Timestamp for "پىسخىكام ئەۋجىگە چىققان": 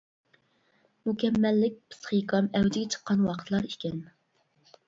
1.91-3.23